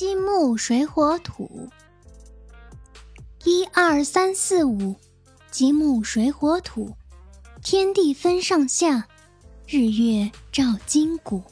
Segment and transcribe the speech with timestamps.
[0.00, 1.68] 金木水火土。
[3.44, 4.96] 一二三四五
[5.50, 6.96] 金木水火土
[7.62, 9.06] 天地分上下
[9.66, 11.42] 日月照金谷。